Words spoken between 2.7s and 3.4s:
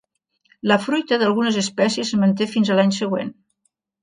a l'any següent.